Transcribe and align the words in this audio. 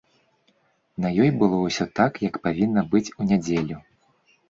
На 1.05 1.11
ёй 1.27 1.33
было 1.45 1.61
ўсё 1.67 1.89
так, 2.01 2.13
як 2.29 2.43
павінна 2.51 2.81
быць 2.97 3.07
у 3.19 3.31
нядзелю. 3.33 3.77